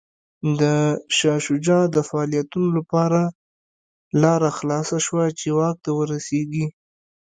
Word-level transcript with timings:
د 0.59 0.61
شاه 1.17 1.39
شجاع 1.45 1.83
د 1.95 1.97
فعالیتونو 2.09 2.67
لپاره 2.77 3.21
لاره 4.23 4.49
خلاصه 4.57 4.97
شوه 5.05 5.25
چې 5.39 5.47
واک 5.57 5.77
ته 5.85 5.91
ورسېږي. 5.97 6.65